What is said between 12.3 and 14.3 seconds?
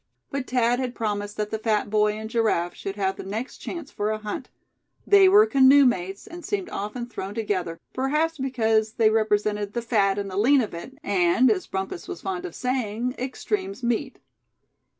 of saying, "extremes meet."